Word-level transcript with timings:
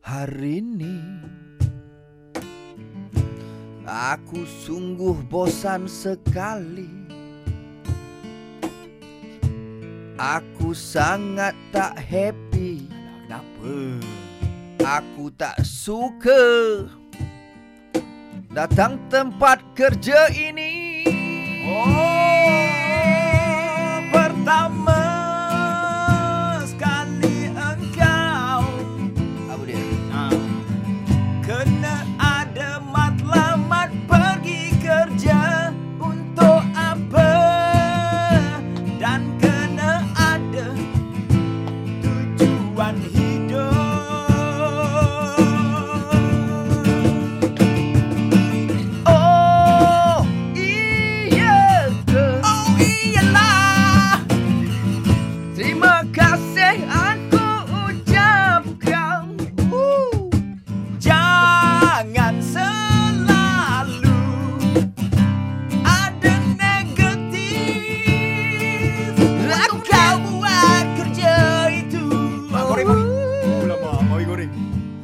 Hari 0.00 0.60
ini 0.60 0.96
Aku 3.90 4.46
sungguh 4.46 5.18
bosan 5.26 5.90
sekali. 5.90 6.86
Aku 10.14 10.70
sangat 10.76 11.58
tak 11.74 11.98
happy. 11.98 12.86
Kenapa? 13.26 13.76
Aku 14.80 15.30
tak 15.34 15.58
suka 15.66 16.86
Datang 18.50 18.98
tempat 19.10 19.62
kerja 19.78 20.30
ini 20.30 20.89
Oh 21.70 21.86
pertama 24.10 25.06
sekali 26.66 27.46
engkau 27.54 28.66
abu 29.46 29.70
dia? 29.70 29.78
Ah, 30.10 30.34
kena 31.46 32.02
ada 32.18 32.82
morning. 74.46 74.99